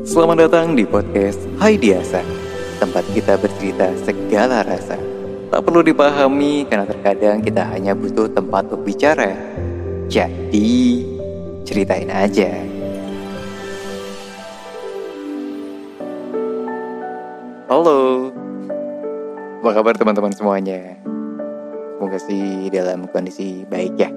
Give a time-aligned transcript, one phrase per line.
[0.00, 2.24] Selamat datang di podcast Hai Diasa
[2.80, 4.96] Tempat kita bercerita segala rasa.
[5.52, 9.36] Tak perlu dipahami karena terkadang kita hanya butuh tempat untuk bicara.
[10.08, 11.04] Jadi
[11.68, 12.48] ceritain aja.
[17.68, 18.32] Halo.
[19.60, 20.96] Apa kabar teman-teman semuanya?
[22.00, 24.08] Semoga sih dalam kondisi baik ya.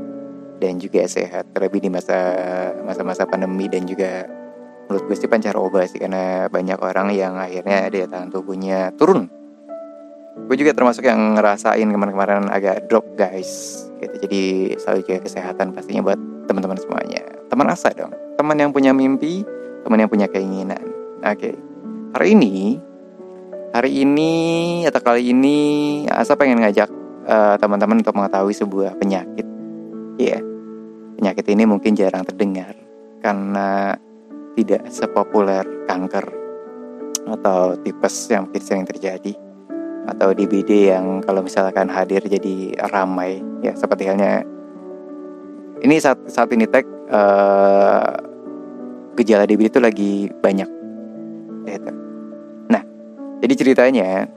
[0.64, 2.32] Dan juga sehat Terlebih di masa
[2.88, 4.45] masa-masa pandemi dan juga
[4.86, 9.28] menurut gue sih pancaroba sih karena banyak orang yang akhirnya daya tahan tubuhnya turun.
[10.46, 13.84] Gue juga termasuk yang ngerasain kemarin-kemarin agak drop guys.
[13.98, 14.42] Gitu jadi
[14.78, 17.24] selalu jaga kesehatan pastinya buat teman-teman semuanya.
[17.50, 18.14] Teman asa dong.
[18.38, 19.42] Teman yang punya mimpi
[19.86, 20.82] teman yang punya keinginan.
[21.22, 21.54] Oke.
[21.54, 21.56] Okay.
[22.16, 22.80] hari ini
[23.76, 24.34] hari ini
[24.88, 25.58] atau kali ini
[26.08, 26.88] asa pengen ngajak
[27.28, 29.44] uh, teman-teman untuk mengetahui sebuah penyakit.
[30.16, 30.42] Ya yeah.
[31.20, 32.76] penyakit ini mungkin jarang terdengar.
[33.20, 33.98] Karena
[34.56, 36.26] tidak sepopuler kanker
[37.26, 39.36] atau tipes yang mungkin sering terjadi
[40.06, 44.46] atau DBD yang kalau misalkan hadir jadi ramai ya seperti halnya
[45.82, 48.14] ini saat saat ini tag uh,
[49.18, 50.70] gejala DBD itu lagi banyak
[51.66, 51.92] gitu.
[52.70, 52.84] Nah
[53.42, 54.30] jadi ceritanya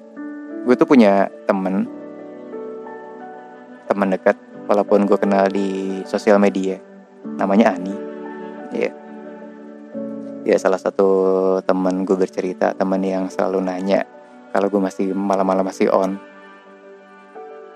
[0.64, 1.85] gue tuh punya temen
[3.85, 6.81] teman dekat walaupun gue kenal di sosial media
[7.37, 7.92] namanya Ani
[8.73, 9.08] ya yeah
[10.49, 11.09] ya salah satu
[11.61, 14.09] temen gue bercerita temen yang selalu nanya
[14.51, 16.17] kalau gue masih malam-malam masih on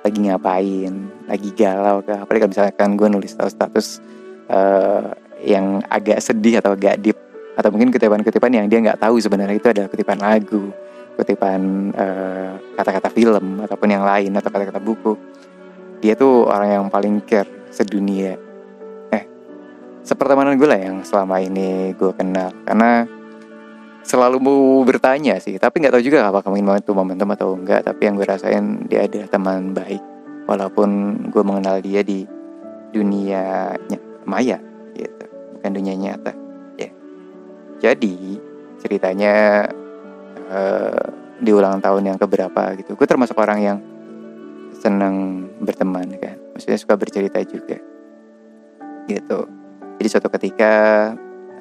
[0.02, 0.92] lagi ngapain
[1.30, 2.26] lagi galau kah?
[2.26, 4.02] Apalagi kalau misalkan gue nulis status
[4.50, 7.18] uh, yang agak sedih atau agak deep
[7.54, 10.72] atau mungkin kutipan-kutipan yang dia nggak tahu sebenarnya itu adalah kutipan lagu
[11.16, 15.14] kutipan uh, kata-kata film ataupun yang lain atau kata-kata buku.
[16.02, 18.34] Dia tuh orang yang paling care sedunia
[20.02, 22.50] sepertemanan gue lah yang selama ini gue kenal.
[22.66, 23.06] Karena
[24.02, 27.86] selalu mau bertanya sih tapi nggak tahu juga apa mungkin itu momentum atau enggak.
[27.86, 30.02] Tapi yang gue rasain dia ada teman baik.
[30.50, 30.90] Walaupun
[31.30, 32.26] gue mengenal dia di
[32.90, 33.72] dunia
[34.26, 34.58] maya
[34.98, 35.24] gitu.
[35.58, 36.34] Bukan dunia nyata.
[36.76, 36.90] Ya.
[37.78, 38.42] Jadi
[38.82, 39.66] ceritanya
[40.50, 41.06] uh,
[41.42, 43.78] di ulang tahun yang keberapa gitu gue termasuk orang yang
[44.82, 46.34] senang berteman kan.
[46.58, 47.78] Maksudnya suka bercerita juga.
[49.06, 49.61] Gitu
[50.02, 50.72] jadi suatu ketika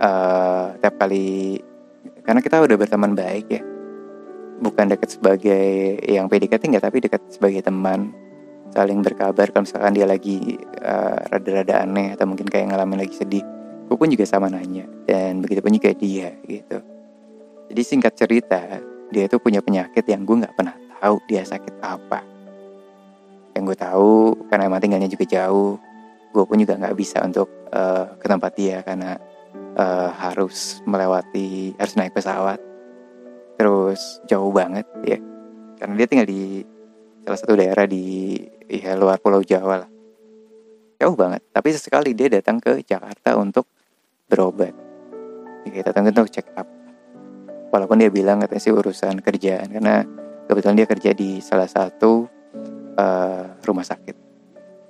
[0.02, 1.62] uh, tiap kali
[2.26, 3.62] karena kita udah berteman baik ya
[4.66, 8.10] bukan dekat sebagai yang PDKT enggak tapi dekat sebagai teman
[8.74, 13.46] saling berkabar kalau misalkan dia lagi uh, rada-rada aneh atau mungkin kayak ngalamin lagi sedih
[13.86, 16.80] gue pun juga sama nanya dan begitu pun juga dia gitu.
[17.70, 18.82] Jadi singkat cerita
[19.14, 22.26] dia itu punya penyakit yang gue nggak pernah tahu dia sakit apa.
[23.54, 25.76] Yang gue tahu karena emang tinggalnya juga jauh
[26.32, 29.20] gue pun juga nggak bisa untuk uh, ke tempat dia karena
[29.76, 32.58] uh, harus melewati harus naik pesawat.
[33.60, 35.20] Terus jauh banget ya.
[35.78, 36.64] Karena dia tinggal di
[37.28, 39.92] salah satu daerah di ya, luar Pulau Jawa lah.
[40.98, 41.42] Jauh banget.
[41.52, 43.68] Tapi sesekali dia datang ke Jakarta untuk
[44.32, 44.74] berobat.
[45.68, 46.66] Ya, datang untuk check up.
[47.70, 50.04] Walaupun dia bilang katanya sih urusan kerjaan karena
[50.50, 52.28] kebetulan dia kerja di salah satu
[53.00, 54.16] uh, rumah sakit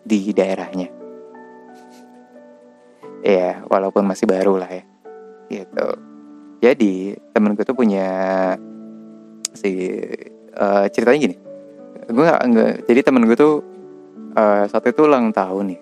[0.01, 1.00] di daerahnya
[3.22, 4.84] ya walaupun masih baru lah ya.
[5.50, 5.88] Gitu.
[6.62, 6.94] Jadi
[7.34, 8.09] temen gue tuh punya
[9.54, 9.98] si
[10.58, 11.36] uh, ceritanya gini.
[12.12, 13.56] Gue nggak nggak jadi temen gue tuh
[14.38, 15.81] uh, saat itu ulang tahun nih.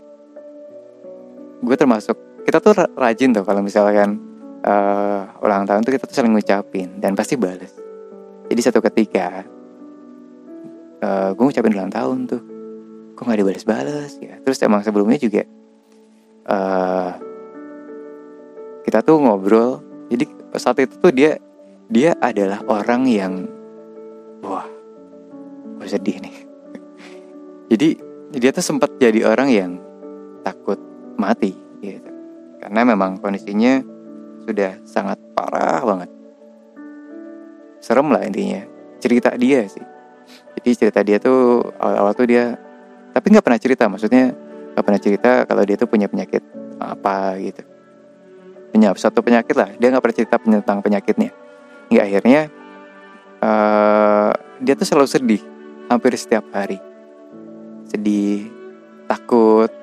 [1.59, 2.15] Gue termasuk
[2.47, 4.19] kita tuh rajin tuh kalau misalkan
[4.63, 7.89] uh, ulang tahun tuh kita tuh saling ngucapin dan pasti balas
[8.49, 9.45] jadi satu ketika
[11.05, 12.41] uh, gue ngucapin ulang tahun tuh
[13.13, 14.41] kok nggak dibalas-balas ya?
[14.41, 15.45] Terus emang sebelumnya juga
[16.49, 17.13] uh,
[18.89, 19.85] kita tuh ngobrol.
[20.09, 20.25] Jadi
[20.57, 21.37] saat itu tuh dia
[21.93, 23.45] dia adalah orang yang
[24.41, 24.65] wah
[25.77, 26.33] gue sedih nih.
[27.71, 27.89] Jadi
[28.33, 29.71] dia tuh sempat jadi orang yang
[30.41, 30.77] takut
[31.21, 31.53] mati
[31.85, 32.09] gitu.
[32.57, 33.81] Karena memang kondisinya
[34.45, 36.09] sudah sangat parah banget.
[37.81, 38.65] Serem lah intinya.
[38.97, 39.85] Cerita dia sih.
[40.57, 42.57] Jadi cerita dia tuh awal-awal tuh dia
[43.13, 43.85] tapi nggak pernah cerita.
[43.85, 44.33] Maksudnya
[44.73, 46.41] nggak pernah cerita kalau dia tuh punya penyakit
[46.81, 47.68] apa gitu
[48.69, 49.69] punya satu penyakit lah.
[49.75, 51.31] Dia nggak pernah cerita tentang penyakitnya.
[51.89, 52.41] Hingga akhirnya
[53.41, 54.31] uh,
[54.61, 55.41] dia tuh selalu sedih.
[55.89, 56.77] Hampir setiap hari.
[57.89, 58.53] Sedih
[59.09, 59.73] takut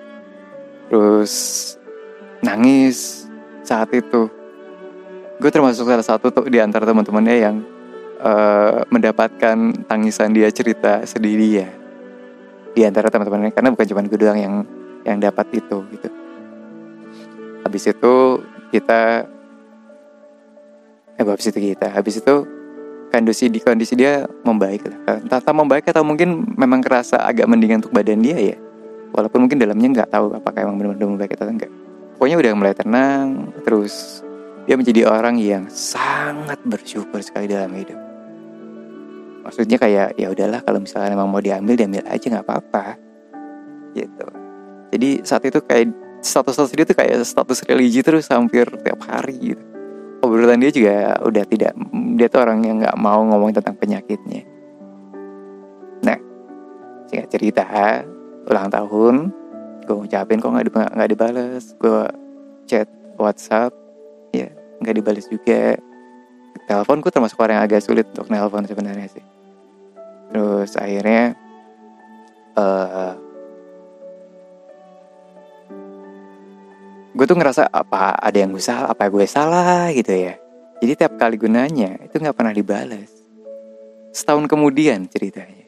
[0.87, 1.35] terus
[2.47, 3.27] nangis
[3.67, 4.31] saat itu.
[5.37, 7.57] Gue termasuk salah satu tuh di antara teman-temannya yang
[8.23, 11.69] uh, mendapatkan tangisan dia cerita sedih dia.
[12.73, 14.55] Di antara teman-temannya karena bukan cuma gue doang yang
[15.03, 16.09] yang dapat itu gitu.
[17.67, 18.15] Habis itu
[18.71, 19.29] kita
[21.17, 21.89] eh habis itu kita.
[21.89, 22.35] Habis itu
[23.09, 25.21] kondisi di kondisi dia membaik lah.
[25.23, 28.57] Entah membaik atau mungkin memang kerasa agak mendingan untuk badan dia ya.
[29.17, 31.73] Walaupun mungkin dalamnya nggak tahu apakah emang benar-benar membaik atau enggak.
[32.17, 34.25] Pokoknya udah mulai tenang terus
[34.67, 37.97] dia menjadi orang yang sangat bersyukur sekali dalam hidup.
[39.47, 42.99] Maksudnya kayak ya udahlah kalau misalnya emang mau diambil diambil aja nggak apa-apa.
[43.95, 44.27] Gitu.
[44.91, 49.63] Jadi saat itu kayak status-status dia tuh kayak status religi terus hampir tiap hari gitu.
[50.27, 51.73] Obrolan dia juga udah tidak
[52.19, 54.43] dia tuh orang yang nggak mau ngomong tentang penyakitnya.
[56.03, 56.19] Nah
[57.07, 57.65] singkat cerita
[58.51, 59.31] ulang tahun
[59.87, 61.65] gue ngucapin kok nggak nggak dibales.
[61.79, 62.11] Gue
[62.67, 63.71] chat WhatsApp
[64.35, 64.51] ya
[64.83, 65.79] nggak dibales juga.
[66.67, 69.25] Telepon gue termasuk orang yang agak sulit untuk nelpon sebenarnya sih.
[70.35, 71.39] Terus akhirnya
[72.59, 73.26] uh,
[77.17, 80.37] gue tuh ngerasa apa ada yang gue salah apa gue salah gitu ya.
[80.85, 83.09] Jadi tiap kali gue nanya itu nggak pernah dibales.
[84.13, 85.65] Setahun kemudian ceritanya.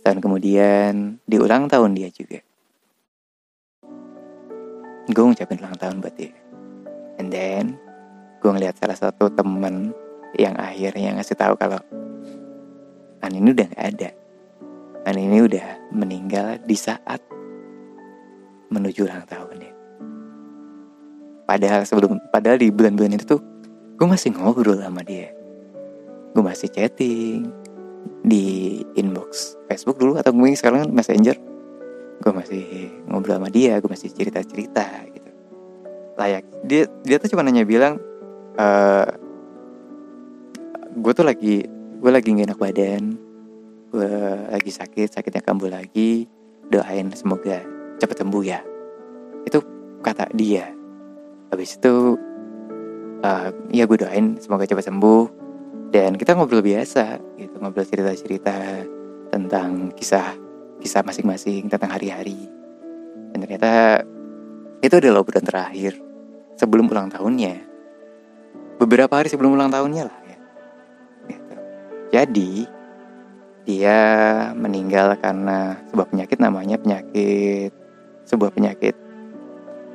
[0.00, 2.40] Setahun kemudian di ulang tahun dia juga.
[5.12, 6.32] Gue ngucapin ulang tahun buat dia.
[7.20, 7.76] And then
[8.40, 9.92] gue ngeliat salah satu temen
[10.40, 11.84] yang akhirnya ngasih tahu kalau
[13.20, 14.10] An ini udah gak ada.
[15.04, 17.20] An ini udah meninggal di saat
[18.72, 19.79] menuju ulang tahun ya
[21.50, 23.42] padahal sebelum padahal di bulan-bulan itu tuh
[23.98, 25.34] gue masih ngobrol sama dia.
[26.30, 27.50] Gue masih chatting
[28.22, 31.34] di inbox Facebook dulu atau gue sekarang messenger.
[32.22, 35.30] Gue masih ngobrol sama dia gue masih cerita cerita gitu.
[36.14, 37.98] Layak dia dia tuh cuma nanya bilang
[38.54, 38.66] e,
[41.02, 41.66] gue tuh lagi
[41.98, 43.18] gue lagi gak enak badan
[43.90, 44.12] gue
[44.54, 46.30] lagi sakit sakitnya kambuh lagi
[46.70, 47.58] doain semoga
[47.98, 48.62] cepet sembuh ya.
[49.42, 49.66] Itu
[49.98, 50.79] kata dia
[51.50, 52.16] habis itu
[53.22, 55.38] uh, ya gue doain semoga cepat sembuh.
[55.90, 57.58] Dan kita ngobrol biasa gitu.
[57.58, 58.56] Ngobrol cerita cerita
[59.34, 60.38] tentang kisah
[60.78, 62.46] kisah masing-masing tentang hari-hari.
[63.34, 64.02] Dan ternyata
[64.80, 65.98] itu adalah obrolan terakhir
[66.56, 67.68] sebelum ulang tahunnya.
[68.80, 70.38] Beberapa hari sebelum ulang tahunnya lah ya.
[71.28, 71.54] Gitu.
[72.10, 72.52] jadi
[73.68, 73.98] dia
[74.56, 77.70] meninggal karena sebuah penyakit namanya penyakit
[78.24, 78.96] sebuah penyakit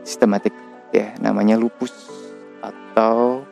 [0.05, 0.53] sistematik
[0.95, 1.91] ya namanya lupus
[2.63, 3.43] atau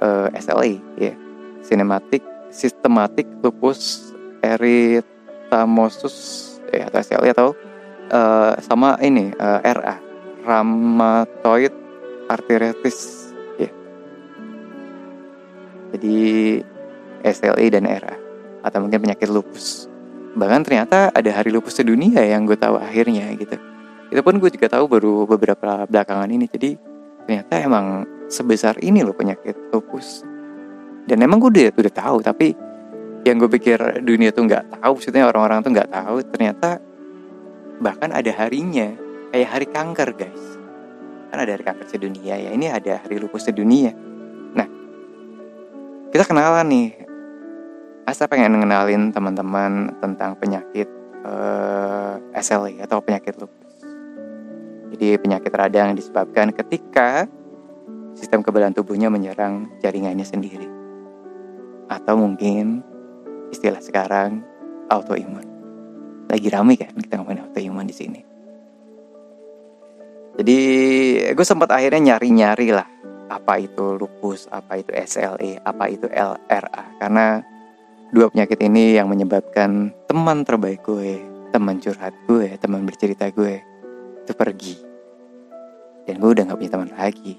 [0.00, 1.12] uh, eh, SLE ya.
[1.60, 4.10] Cinematic Systematic Lupus
[4.40, 6.16] Erythemosus
[6.72, 7.48] ya atau SLE atau
[8.08, 9.96] uh, sama ini uh, eh, RA
[10.40, 11.76] Rheumatoid
[12.32, 13.68] Arthritis ya.
[15.92, 16.16] Jadi
[17.20, 18.16] SLE dan RA
[18.64, 19.84] atau mungkin penyakit lupus.
[20.32, 23.69] Bahkan ternyata ada hari lupus sedunia yang gue tahu akhirnya gitu
[24.10, 26.50] itu pun gue juga tahu baru beberapa belakangan ini.
[26.50, 26.74] Jadi
[27.24, 27.86] ternyata emang
[28.26, 30.26] sebesar ini loh penyakit lupus.
[31.06, 32.54] Dan emang gue udah udah tahu tapi
[33.22, 36.80] yang gue pikir dunia tuh nggak tahu maksudnya orang-orang tuh nggak tahu ternyata
[37.78, 38.90] bahkan ada harinya
[39.30, 40.44] kayak hari kanker guys.
[41.30, 43.94] Kan ada hari kanker sedunia ya ini ada hari lupus sedunia.
[44.58, 44.66] Nah
[46.10, 46.88] kita kenalan nih.
[48.10, 50.90] Asa pengen ngenalin teman-teman tentang penyakit
[51.22, 53.59] uh, eh, SLE atau penyakit lupus
[54.90, 57.30] jadi penyakit radang disebabkan ketika
[58.18, 60.66] sistem kekebalan tubuhnya menyerang jaringannya sendiri.
[61.86, 62.82] Atau mungkin
[63.54, 64.42] istilah sekarang
[64.90, 65.46] autoimun.
[66.26, 68.20] Lagi ramai kan kita ngomongin autoimun di sini.
[70.38, 70.60] Jadi
[71.34, 72.86] gue sempat akhirnya nyari-nyari lah
[73.30, 77.42] apa itu lupus, apa itu SLE, apa itu LRA karena
[78.10, 81.22] dua penyakit ini yang menyebabkan teman terbaik gue,
[81.54, 83.69] teman curhat gue, teman bercerita gue
[84.30, 84.74] itu pergi.
[86.06, 87.34] Dan gue udah gak punya teman lagi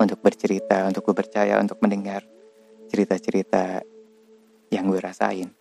[0.00, 2.24] untuk bercerita untuk gue percaya untuk mendengar
[2.88, 3.84] cerita-cerita
[4.72, 5.52] yang gue rasain.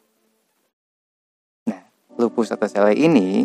[1.67, 1.81] Nah
[2.15, 3.43] lupus atau sel ini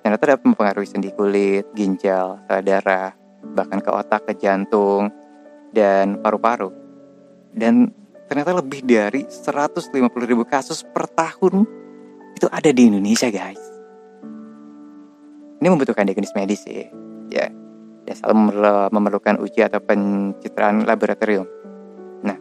[0.00, 3.12] ternyata dapat mempengaruhi sendi kulit ginjal sel darah
[3.52, 5.12] bahkan ke otak ke jantung
[5.68, 6.72] dan paru-paru.
[7.52, 7.92] Dan
[8.24, 9.92] ternyata lebih dari 150
[10.24, 11.68] ribu kasus per tahun
[12.32, 13.71] itu ada di Indonesia guys
[15.62, 16.90] ini membutuhkan diagnosis medis sih
[17.30, 17.46] ya
[18.02, 18.34] dan selalu
[18.90, 21.46] memerlukan uji atau pencitraan laboratorium.
[22.26, 22.34] Nah,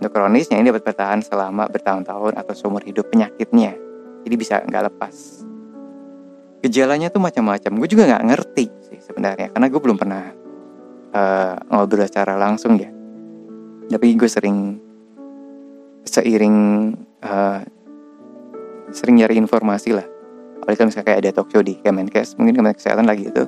[0.00, 3.76] untuk kronisnya ini dapat bertahan selama bertahun-tahun atau seumur hidup penyakitnya.
[4.24, 5.44] Jadi bisa nggak lepas.
[6.64, 7.72] Gejalanya tuh macam-macam.
[7.76, 10.24] Gue juga nggak ngerti sih sebenarnya karena gue belum pernah
[11.12, 12.88] uh, ngobrol secara langsung ya.
[13.92, 14.80] Tapi gue sering
[16.08, 16.56] seiring
[17.20, 17.60] uh,
[18.88, 20.13] sering nyari informasi lah
[20.64, 23.44] apalagi kan misalnya kayak ada talk show di Kemenkes mungkin Kemenkes Kesehatan lagi itu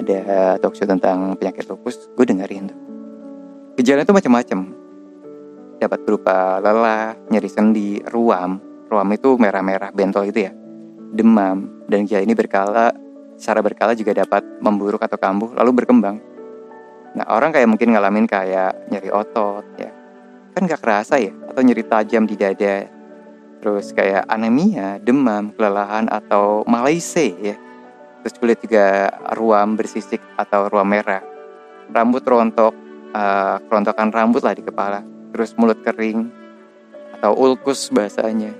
[0.00, 2.86] ada talk show tentang penyakit lupus gue dengerin tuh
[3.76, 4.72] Gejala itu macam-macam.
[5.76, 8.56] Dapat berupa lelah, nyeri sendi, ruam.
[8.88, 10.52] Ruam itu merah-merah bentol itu ya.
[11.12, 12.96] Demam, dan gejala ini berkala
[13.36, 16.16] secara berkala juga dapat memburuk atau kambuh lalu berkembang.
[17.20, 19.92] Nah orang kayak mungkin ngalamin kayak nyeri otot ya,
[20.56, 22.88] kan gak kerasa ya, atau nyeri tajam di dada,
[23.60, 27.56] terus kayak anemia, demam, kelelahan atau malaise ya,
[28.22, 31.22] terus kulit juga ruam bersisik atau ruam merah,
[31.90, 32.74] rambut rontok,
[33.16, 36.28] uh, kerontokan rambut lah di kepala, terus mulut kering
[37.20, 38.52] atau ulkus bahasanya,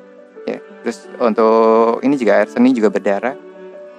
[0.49, 3.47] ya, terus untuk ini juga air seni juga berdarah,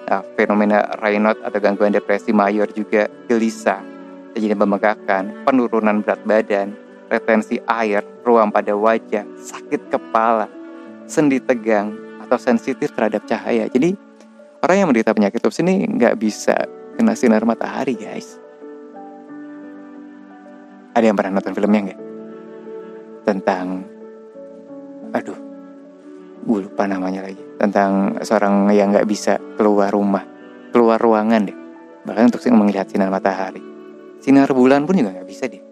[0.07, 3.83] Nah, fenomena Raynaud atau gangguan depresi mayor juga gelisah,
[4.31, 6.71] terjadi pembengkakan, penurunan berat badan,
[7.11, 10.47] retensi air, ruam pada wajah, sakit kepala,
[11.07, 11.95] sendi tegang,
[12.27, 13.71] atau sensitif terhadap cahaya.
[13.71, 13.95] Jadi
[14.59, 16.67] orang yang menderita penyakit lupus ini nggak bisa
[16.99, 18.35] kena sinar matahari, guys.
[20.91, 22.01] Ada yang pernah nonton filmnya nggak?
[23.23, 23.65] Tentang,
[25.15, 25.39] aduh,
[26.43, 30.23] gue lupa namanya lagi tentang seorang yang nggak bisa keluar rumah,
[30.71, 31.57] keluar ruangan deh.
[32.07, 33.59] Bahkan untuk melihat sinar matahari.
[34.23, 35.66] Sinar bulan pun juga nggak bisa deh.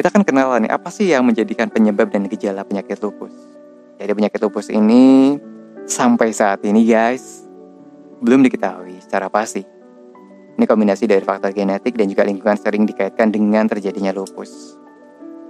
[0.00, 3.36] Kita kan kenal nih, apa sih yang menjadikan penyebab dan gejala penyakit lupus?
[4.00, 5.36] Jadi penyakit lupus ini
[5.84, 7.44] sampai saat ini guys,
[8.24, 9.60] belum diketahui secara pasti.
[10.56, 14.80] Ini kombinasi dari faktor genetik dan juga lingkungan sering dikaitkan dengan terjadinya lupus.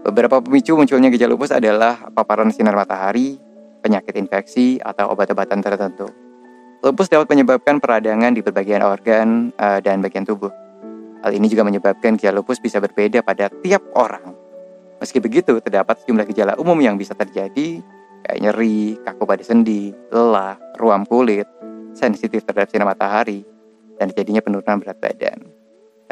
[0.03, 3.39] Beberapa pemicu munculnya gejala lupus adalah paparan sinar matahari,
[3.87, 6.11] penyakit infeksi, atau obat-obatan tertentu.
[6.83, 10.51] Lupus dapat menyebabkan peradangan di berbagai organ uh, dan bagian tubuh.
[11.23, 14.40] Hal ini juga menyebabkan gejala lupus bisa berbeda pada tiap orang.
[15.01, 17.81] Meski begitu, terdapat sejumlah gejala umum yang bisa terjadi,
[18.21, 21.49] kayak nyeri, kaku pada sendi, lelah, ruam kulit,
[21.97, 23.41] sensitif terhadap sinar matahari,
[23.97, 25.41] dan terjadinya penurunan berat badan.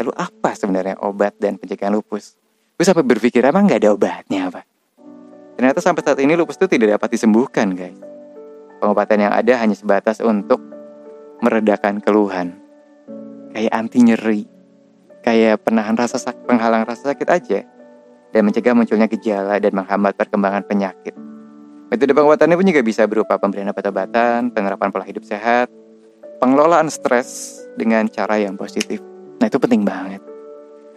[0.00, 2.40] Lalu apa sebenarnya obat dan pencegahan lupus?
[2.80, 4.64] Gue sampai berpikir emang nggak ada obatnya apa?
[5.58, 7.98] Ternyata sampai saat ini lupus itu tidak dapat disembuhkan, guys.
[8.78, 10.62] Pengobatan yang ada hanya sebatas untuk
[11.42, 12.56] meredakan keluhan.
[13.52, 14.42] Kayak anti nyeri,
[15.26, 17.66] kayak penahan rasa sakit, penghalang rasa sakit aja,
[18.34, 21.14] dan mencegah munculnya gejala dan menghambat perkembangan penyakit.
[21.88, 25.72] Metode pengobatannya pun juga bisa berupa pemberian obat-obatan, penerapan pola hidup sehat,
[26.36, 29.00] pengelolaan stres dengan cara yang positif.
[29.40, 30.20] Nah itu penting banget.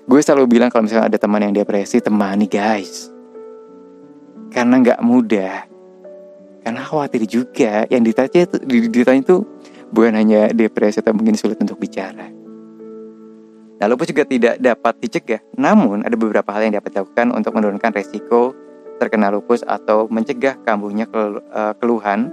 [0.03, 3.11] Gue selalu bilang kalau misalnya ada teman yang depresi, temani guys
[4.51, 5.63] karena nggak mudah
[6.61, 8.57] karena khawatir juga yang ditanya itu
[8.91, 9.37] ditanya itu
[9.89, 12.27] bukan hanya depresi atau mungkin sulit untuk bicara
[13.81, 17.89] Nah, lupus juga tidak dapat dicegah, namun ada beberapa hal yang dapat dilakukan untuk menurunkan
[17.97, 18.53] resiko
[19.01, 22.29] terkena lupus atau mencegah kambuhnya eh, keluhan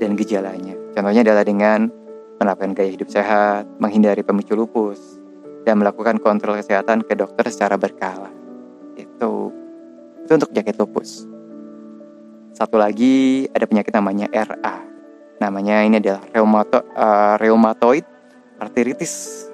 [0.00, 0.72] dan gejalanya.
[0.96, 1.92] Contohnya adalah dengan
[2.40, 5.20] menerapkan gaya hidup sehat, menghindari pemicu lupus,
[5.68, 8.32] dan melakukan kontrol kesehatan ke dokter secara berkala.
[8.96, 9.52] Itu
[10.24, 11.28] itu untuk penyakit lupus.
[12.56, 14.80] Satu lagi ada penyakit namanya RA.
[15.44, 18.08] Namanya ini adalah reumato, uh, rheumatoid
[18.56, 19.44] arthritis.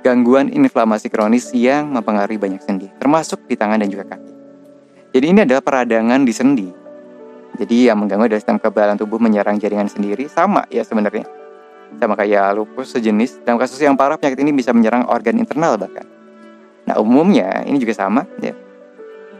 [0.00, 4.32] Gangguan inflamasi kronis yang mempengaruhi banyak sendi, termasuk di tangan dan juga kaki.
[5.12, 6.68] Jadi ini adalah peradangan di sendi.
[7.60, 11.28] Jadi yang mengganggu adalah sistem kekebalan tubuh menyerang jaringan sendiri sama ya sebenarnya.
[12.00, 13.44] Sama kayak lupus sejenis.
[13.44, 16.06] Dalam kasus yang parah penyakit ini bisa menyerang organ internal bahkan.
[16.88, 18.54] Nah umumnya ini juga sama ya.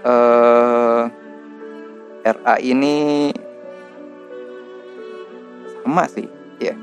[0.04, 1.08] Uh,
[2.24, 3.30] RA ini
[5.80, 6.28] sama sih
[6.60, 6.76] ya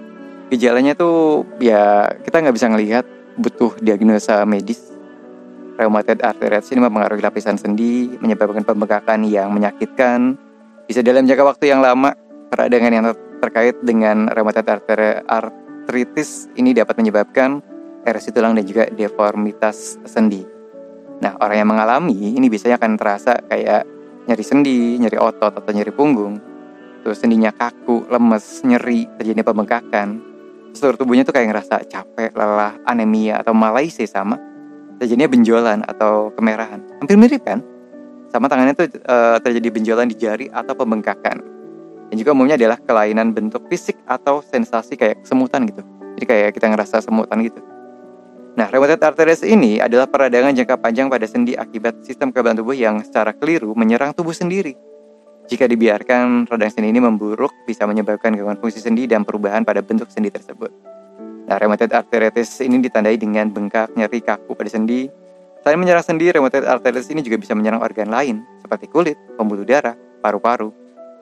[0.50, 3.06] gejalanya tuh ya kita nggak bisa ngelihat
[3.38, 4.98] butuh diagnosa medis
[5.78, 10.36] rheumatoid arthritis ini mempengaruhi lapisan sendi menyebabkan pembengkakan yang menyakitkan.
[10.90, 12.18] Bisa dalam jangka waktu yang lama
[12.50, 13.06] peradangan yang
[13.38, 14.66] terkait dengan rheumatoid
[15.30, 17.62] arthritis ini dapat menyebabkan
[18.08, 20.42] erosi tulang dan juga deformitas sendi.
[21.22, 23.86] Nah orang yang mengalami ini biasanya akan terasa kayak
[24.28, 26.40] nyeri sendi, nyeri otot atau nyeri punggung,
[27.04, 30.20] terus sendinya kaku, lemes, nyeri, terjadi pembengkakan,
[30.78, 34.38] seluruh tubuhnya tuh kayak ngerasa capek, lelah, anemia atau malaise sama,
[35.02, 36.80] terjadinya benjolan atau kemerahan.
[37.02, 37.66] Hampir mirip kan?
[38.30, 41.38] Sama tangannya tuh e, terjadi benjolan di jari atau pembengkakan.
[42.08, 45.82] Dan juga umumnya adalah kelainan bentuk fisik atau sensasi kayak semutan gitu.
[46.18, 47.60] Jadi kayak kita ngerasa semutan gitu.
[48.58, 52.98] Nah, rheumatoid arthritis ini adalah peradangan jangka panjang pada sendi akibat sistem kekebalan tubuh yang
[53.06, 54.74] secara keliru menyerang tubuh sendiri.
[55.48, 60.12] Jika dibiarkan, radang sendi ini memburuk bisa menyebabkan gangguan fungsi sendi dan perubahan pada bentuk
[60.12, 60.68] sendi tersebut.
[61.48, 65.08] Nah, rheumatoid arthritis ini ditandai dengan bengkak, nyeri, kaku pada sendi.
[65.64, 69.96] Selain menyerang sendi, rheumatoid arthritis ini juga bisa menyerang organ lain seperti kulit, pembuluh darah,
[70.20, 70.68] paru-paru,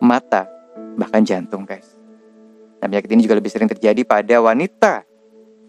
[0.01, 0.50] mata,
[0.98, 1.86] bahkan jantung, guys.
[2.82, 5.05] Nah, penyakit ini juga lebih sering terjadi pada wanita.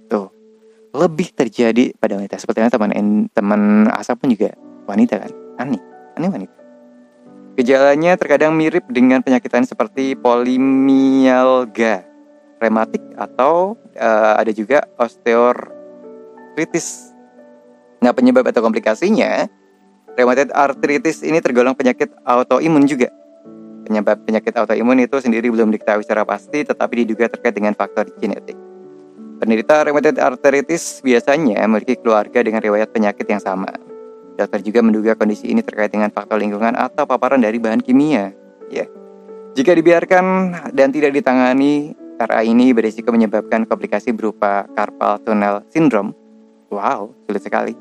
[0.09, 0.33] Tuh,
[0.97, 2.41] lebih terjadi pada wanita.
[2.41, 4.57] Seperti teman teman Asap pun juga
[4.89, 5.83] wanita kan, aneh,
[6.17, 6.66] aneh wanita.
[7.57, 12.05] Gejalanya terkadang mirip dengan penyakitan seperti polimialgia,
[12.61, 17.17] rematik atau uh, ada juga osteoartritis.
[18.05, 19.49] Nah, penyebab atau komplikasinya,
[20.21, 23.09] rheumatoid arthritis ini tergolong penyakit autoimun juga.
[23.89, 28.61] Penyebab penyakit autoimun itu sendiri belum diketahui secara pasti, tetapi diduga terkait dengan faktor genetik.
[29.41, 33.86] Penderita rheumatoid arthritis biasanya memiliki keluarga dengan riwayat penyakit yang sama.
[34.37, 38.37] Dokter juga menduga kondisi ini terkait dengan faktor lingkungan atau paparan dari bahan kimia.
[38.69, 38.85] Ya.
[39.57, 40.25] Jika dibiarkan
[40.77, 46.13] dan tidak ditangani, RA ini berisiko menyebabkan komplikasi berupa carpal tunnel syndrome.
[46.69, 47.73] Wow, sulit sekali.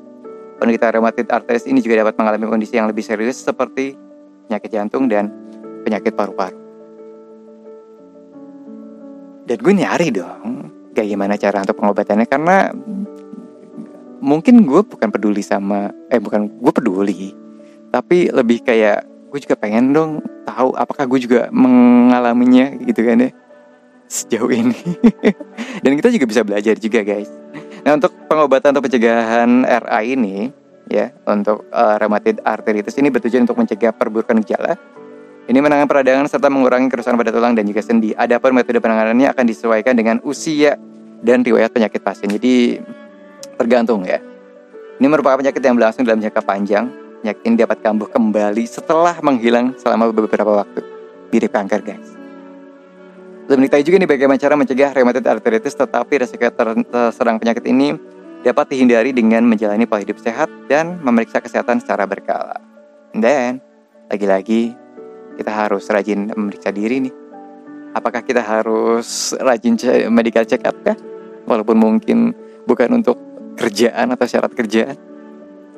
[0.56, 3.92] Penderita rheumatoid arthritis ini juga dapat mengalami kondisi yang lebih serius seperti
[4.48, 5.28] penyakit jantung dan
[5.84, 6.56] penyakit paru-paru.
[9.46, 12.72] Dan gue nyari dong, kayak gimana cara untuk pengobatannya karena
[14.26, 17.30] mungkin gue bukan peduli sama eh bukan gue peduli
[17.94, 23.30] tapi lebih kayak gue juga pengen dong tahu apakah gue juga mengalaminya gitu kan ya
[24.10, 24.98] sejauh ini
[25.86, 27.30] dan kita juga bisa belajar juga guys
[27.86, 30.50] nah untuk pengobatan atau pencegahan RA ini
[30.90, 34.74] ya untuk uh, rheumatoid arthritis ini bertujuan untuk mencegah perburukan gejala
[35.46, 38.10] ini menangani peradangan serta mengurangi kerusakan pada tulang dan juga sendi.
[38.18, 40.74] Adapun metode penanganannya akan disesuaikan dengan usia
[41.22, 42.34] dan riwayat penyakit pasien.
[42.34, 42.82] Jadi
[43.56, 44.20] tergantung ya.
[44.96, 46.88] Ini merupakan penyakit yang berlangsung dalam jangka panjang.
[47.20, 50.80] Penyakit ini dapat kambuh kembali setelah menghilang selama beberapa waktu.
[51.32, 52.16] Mirip kanker guys.
[53.46, 57.94] Belum diketahui juga nih bagaimana cara mencegah rheumatoid arthritis tetapi resiko terserang penyakit ini
[58.42, 62.58] dapat dihindari dengan menjalani pola hidup sehat dan memeriksa kesehatan secara berkala.
[63.14, 63.62] Dan
[64.10, 64.74] lagi-lagi
[65.38, 67.14] kita harus rajin memeriksa diri nih.
[67.94, 69.78] Apakah kita harus rajin
[70.10, 70.98] medical check up kah?
[71.46, 72.34] Walaupun mungkin
[72.66, 73.14] bukan untuk
[73.56, 74.96] kerjaan atau syarat kerjaan?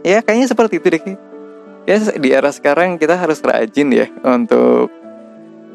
[0.02, 1.02] Ya kayaknya seperti itu deh
[1.88, 4.92] ya di era sekarang kita harus rajin ya untuk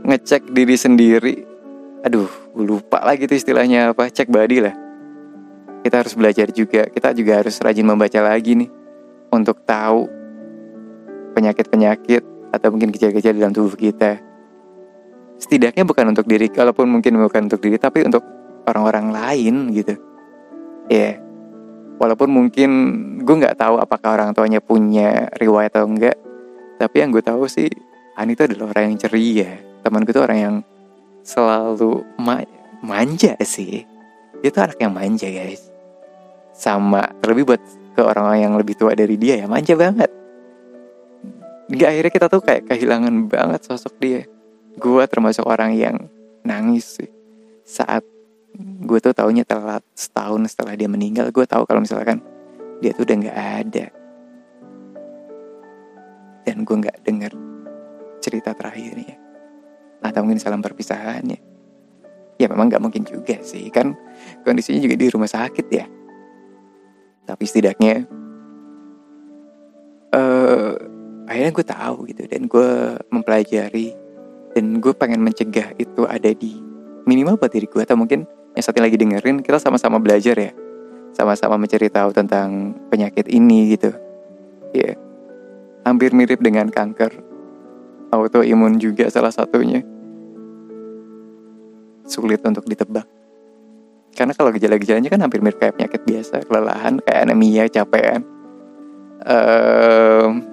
[0.05, 1.35] ngecek diri sendiri.
[2.05, 4.75] Aduh lupa lagi tuh istilahnya apa cek body lah.
[5.81, 8.69] Kita harus belajar juga kita juga harus rajin membaca lagi nih
[9.33, 10.05] untuk tahu
[11.33, 12.21] penyakit-penyakit
[12.53, 14.21] atau mungkin gejala-gejala dalam tubuh kita.
[15.41, 18.21] Setidaknya bukan untuk diri kalaupun mungkin bukan untuk diri tapi untuk
[18.69, 19.97] orang-orang lain gitu.
[20.93, 21.17] Ya.
[21.17, 21.32] yeah
[21.97, 22.69] walaupun mungkin
[23.21, 26.17] gue nggak tahu apakah orang tuanya punya riwayat atau enggak
[26.77, 27.69] tapi yang gue tahu sih
[28.13, 29.51] Ani itu adalah orang yang ceria.
[29.81, 30.55] Teman gue tuh orang yang
[31.25, 32.45] selalu ma
[32.85, 33.81] manja sih.
[34.45, 35.73] Dia tuh anak yang manja guys.
[36.53, 37.61] Sama terlebih buat
[37.97, 40.09] ke orang-orang yang lebih tua dari dia ya manja banget.
[41.73, 44.21] Gak akhirnya kita tuh kayak kehilangan banget sosok dia.
[44.77, 45.97] Gue termasuk orang yang
[46.45, 47.09] nangis sih
[47.65, 48.05] saat
[48.61, 52.21] gue tuh taunya telat setahun setelah dia meninggal gue tahu kalau misalkan
[52.83, 53.85] dia tuh udah nggak ada.
[56.43, 57.33] Dan gue nggak denger
[58.19, 59.15] cerita terakhirnya
[60.03, 61.39] atau mungkin salam perpisahannya
[62.37, 62.47] ya.
[62.51, 63.71] Memang nggak mungkin juga sih.
[63.71, 63.95] Kan
[64.43, 65.85] kondisinya juga di rumah sakit ya.
[67.23, 68.03] Tapi setidaknya
[70.11, 70.75] uh,
[71.25, 72.23] akhirnya gue tahu gitu.
[72.27, 73.95] Dan gue mempelajari.
[74.53, 76.61] Dan gue pengen mencegah itu ada di
[77.09, 80.51] minimal buat diri gue atau mungkin yang satu lagi dengerin kita sama-sama belajar ya.
[81.13, 83.93] Sama-sama mencari tahu tentang penyakit ini gitu.
[84.73, 84.95] Ya yeah.
[85.85, 87.13] hampir mirip dengan kanker.
[88.13, 89.81] Autoimun juga salah satunya.
[92.05, 93.09] Sulit untuk ditebak.
[94.13, 96.45] Karena kalau gejala-gejalanya kan hampir mirip kayak penyakit biasa.
[96.45, 98.21] Kelelahan kayak anemia capean.
[99.23, 100.45] Um,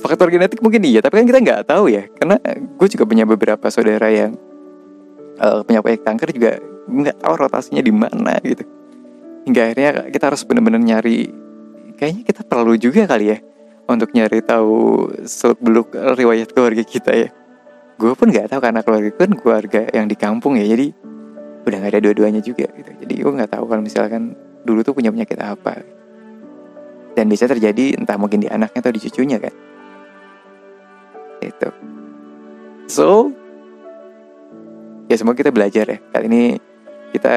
[0.00, 2.08] faktor genetik mungkin iya tapi kan kita nggak tahu ya.
[2.16, 2.40] Karena
[2.80, 4.32] gue juga punya beberapa saudara yang
[5.42, 6.52] uh, punya penyakit kanker juga
[6.86, 8.64] nggak tahu rotasinya di mana gitu.
[9.42, 11.30] Hingga akhirnya kita harus benar-benar nyari
[11.98, 13.38] kayaknya kita perlu juga kali ya
[13.90, 17.28] untuk nyari tahu seluk beluk riwayat keluarga kita ya.
[17.98, 20.94] Gue pun nggak tahu karena keluarga gue kan keluarga yang di kampung ya jadi
[21.62, 22.90] udah nggak ada dua-duanya juga gitu.
[23.02, 25.82] Jadi gue nggak tahu kalau misalkan dulu tuh punya penyakit apa.
[27.12, 29.54] Dan bisa terjadi entah mungkin di anaknya atau di cucunya kan.
[31.42, 31.68] Itu
[32.86, 33.41] so
[35.12, 36.42] ya semoga kita belajar ya kali ini
[37.12, 37.36] kita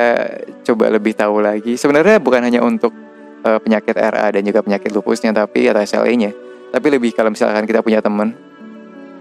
[0.63, 1.75] coba lebih tahu lagi.
[1.75, 2.95] Sebenarnya bukan hanya untuk
[3.43, 6.31] uh, penyakit RA dan juga penyakit lupusnya tapi atau SLE-nya,
[6.71, 8.31] tapi lebih kalau misalkan kita punya teman.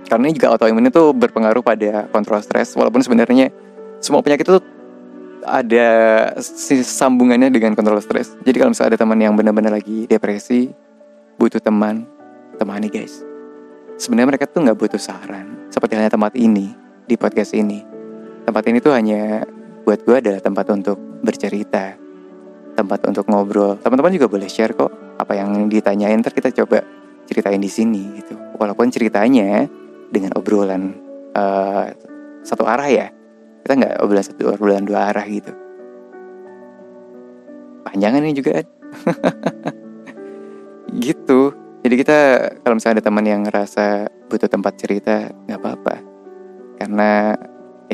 [0.07, 3.51] Karena ini juga autoimun itu berpengaruh pada kontrol stres walaupun sebenarnya
[3.99, 4.61] semua penyakit itu
[5.45, 5.89] ada
[6.85, 8.37] sambungannya dengan kontrol stres.
[8.47, 10.71] Jadi kalau misalnya ada teman yang benar-benar lagi depresi,
[11.41, 12.05] butuh teman,
[12.61, 13.25] temani guys.
[13.97, 16.77] Sebenarnya mereka tuh nggak butuh saran, seperti hanya tempat ini
[17.09, 17.94] di podcast ini.
[18.45, 19.45] Tempat ini tuh hanya
[19.85, 22.01] buat gue adalah tempat untuk bercerita.
[22.75, 23.79] tempat untuk ngobrol.
[23.79, 26.83] Teman-teman juga boleh share kok apa yang ditanyain ntar kita coba
[27.23, 28.35] ceritain di sini gitu.
[28.59, 29.71] Walaupun ceritanya
[30.11, 30.91] dengan obrolan
[31.39, 31.87] uh,
[32.43, 33.15] satu arah ya.
[33.63, 35.55] Kita nggak obrolan satu obrolan dua arah gitu.
[37.87, 38.59] Panjangan ini juga.
[40.95, 41.51] Gitu.
[41.83, 42.19] Jadi kita
[42.63, 45.95] kalau misalnya ada teman yang ngerasa butuh tempat cerita nggak apa-apa.
[46.79, 47.35] Karena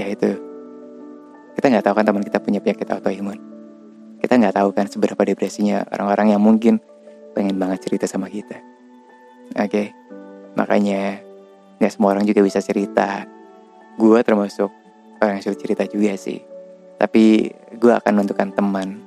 [0.00, 0.30] ya itu.
[1.54, 3.50] Kita nggak tahu kan teman kita punya penyakit autoimun
[4.20, 6.76] kita nggak tahu kan seberapa depresinya orang-orang yang mungkin
[7.32, 8.60] pengen banget cerita sama kita.
[9.56, 9.66] Oke?
[9.66, 9.86] Okay?
[10.54, 11.22] makanya
[11.80, 13.24] nggak semua orang juga bisa cerita.
[13.96, 14.68] Gue termasuk
[15.24, 16.38] orang yang suka cerita juga sih.
[17.00, 17.48] Tapi
[17.80, 19.00] gue akan menentukan teman.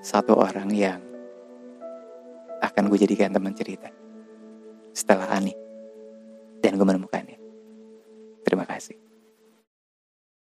[0.00, 1.00] Satu orang yang
[2.64, 3.92] akan gue jadikan teman cerita.
[4.96, 5.52] Setelah Ani.
[6.64, 7.36] Dan gue menemukannya.
[8.44, 9.03] Terima kasih